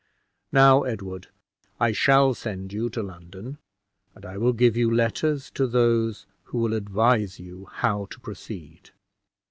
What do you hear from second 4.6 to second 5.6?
you letters